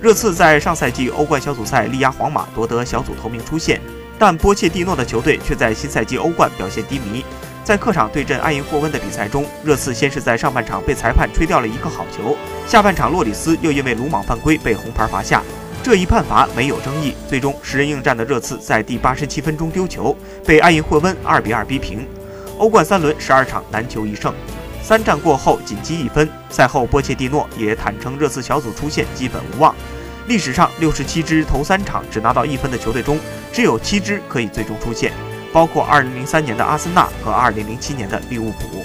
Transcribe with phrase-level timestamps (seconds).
[0.00, 3.80] 热刺在上赛季欧冠小组赛力压皇马夺得小组头名出线，
[4.16, 7.24] 但波切蒂诺的球队却在新赛季欧冠表现低迷。
[7.64, 15.42] 在客场对阵埃因霍温的比赛中，热刺先是在上半场被裁判吹掉了一个好球，下半场洛里斯又因为鲁莽犯规被红牌罚下。
[15.82, 22.06] 这一判罚没有争议，最终十人应战的热刺在第八十七分钟丢球，被埃因霍温二比二逼平。
[22.56, 24.32] 欧冠三轮十二场难求一胜，
[24.88, 26.26] 三战过后仅积一分。
[26.48, 29.76] 赛后波切蒂诺也坦诚，热刺小组出线基本无望。
[30.28, 33.20] 历史上六十七支头三场只拿到一分的球队中，
[33.52, 35.12] 只有七支可以最终出线。
[35.52, 38.82] 包括二零零三年的阿森纳和二零零七年的利物浦。